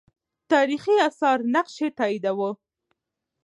[0.51, 2.51] تاریخي آثار نقش یې تاییداوه.